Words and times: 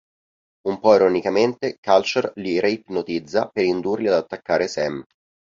Un 0.69 0.79
po' 0.79 0.95
ironicamente, 0.95 1.77
Culture 1.79 2.31
li 2.37 2.59
re-ipnotizza 2.59 3.47
per 3.49 3.65
indurli 3.65 4.07
ad 4.07 4.15
attaccare 4.15 4.67
Sam. 4.67 5.03